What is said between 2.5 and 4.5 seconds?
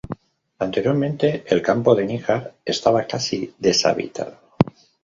estaba casi deshabitado.